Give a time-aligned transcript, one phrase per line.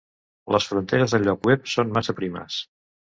[0.53, 2.57] Les fronteres del lloc web són massa primes.